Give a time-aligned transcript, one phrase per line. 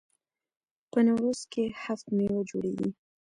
[0.91, 2.89] په نوروز کې هفت میوه جوړیږي.